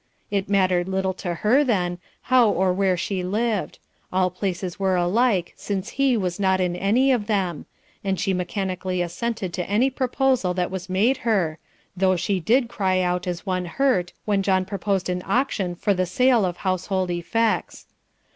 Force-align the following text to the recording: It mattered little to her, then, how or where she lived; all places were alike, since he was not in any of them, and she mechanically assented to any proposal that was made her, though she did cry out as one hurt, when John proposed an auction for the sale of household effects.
It 0.31 0.49
mattered 0.49 0.87
little 0.89 1.13
to 1.21 1.35
her, 1.45 1.63
then, 1.63 1.99
how 2.23 2.49
or 2.49 2.73
where 2.73 2.97
she 2.97 3.23
lived; 3.23 3.77
all 4.11 4.31
places 4.31 4.79
were 4.79 4.95
alike, 4.95 5.53
since 5.55 5.89
he 5.89 6.17
was 6.17 6.39
not 6.39 6.59
in 6.59 6.75
any 6.75 7.11
of 7.11 7.27
them, 7.27 7.67
and 8.03 8.19
she 8.19 8.33
mechanically 8.33 9.03
assented 9.03 9.53
to 9.53 9.69
any 9.69 9.91
proposal 9.91 10.55
that 10.55 10.71
was 10.71 10.89
made 10.89 11.17
her, 11.17 11.59
though 11.95 12.15
she 12.15 12.39
did 12.39 12.67
cry 12.67 12.99
out 13.01 13.27
as 13.27 13.45
one 13.45 13.65
hurt, 13.65 14.11
when 14.25 14.41
John 14.41 14.65
proposed 14.65 15.07
an 15.07 15.21
auction 15.23 15.75
for 15.75 15.93
the 15.93 16.07
sale 16.07 16.45
of 16.45 16.57
household 16.57 17.11
effects. 17.11 17.85